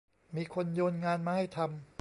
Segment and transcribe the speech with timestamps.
[0.35, 1.81] มีคนโยนงานมาให้ทำ